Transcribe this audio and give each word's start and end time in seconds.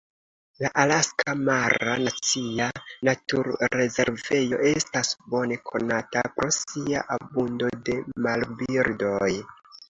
La 0.61 0.69
Alaska 0.83 1.33
Mara 1.49 1.91
Nacia 2.07 2.69
Naturrezervejo 3.09 4.59
estas 4.71 5.11
bone 5.35 5.59
konata 5.73 6.25
pro 6.39 6.49
sia 6.57 7.05
abundo 7.19 7.71
de 7.91 7.99
marbirdoj. 8.29 9.31